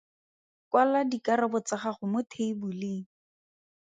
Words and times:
Kwala 0.69 0.99
dikarabo 1.11 1.57
tsa 1.65 1.75
gago 1.81 2.05
mo 2.11 2.19
theiboleng. 2.29 3.05